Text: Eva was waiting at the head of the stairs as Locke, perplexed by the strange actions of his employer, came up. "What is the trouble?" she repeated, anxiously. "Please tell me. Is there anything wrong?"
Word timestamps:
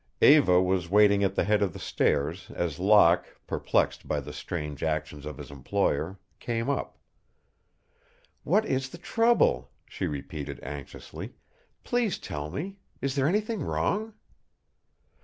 Eva 0.23 0.59
was 0.59 0.89
waiting 0.89 1.23
at 1.23 1.35
the 1.35 1.43
head 1.43 1.61
of 1.61 1.73
the 1.73 1.77
stairs 1.79 2.49
as 2.55 2.79
Locke, 2.79 3.37
perplexed 3.45 4.07
by 4.07 4.19
the 4.19 4.33
strange 4.33 4.81
actions 4.81 5.27
of 5.27 5.37
his 5.37 5.51
employer, 5.51 6.17
came 6.39 6.71
up. 6.71 6.97
"What 8.41 8.65
is 8.65 8.89
the 8.89 8.97
trouble?" 8.97 9.69
she 9.87 10.07
repeated, 10.07 10.59
anxiously. 10.63 11.35
"Please 11.83 12.17
tell 12.17 12.49
me. 12.49 12.77
Is 12.99 13.13
there 13.13 13.27
anything 13.27 13.61
wrong?" 13.61 14.15